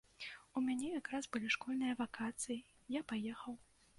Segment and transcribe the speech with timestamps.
[0.59, 2.59] У мяне якраз былі школьныя вакацыі,
[2.95, 3.53] я паехаў.